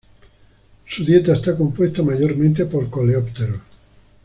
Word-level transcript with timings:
Su 0.87 1.05
dieta 1.05 1.33
está 1.33 1.55
compuesta 1.55 2.01
mayormente 2.01 2.65
por 2.65 2.89
coleópteros. 2.89 3.61